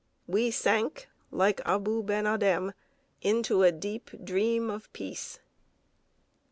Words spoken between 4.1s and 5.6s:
dream of peace.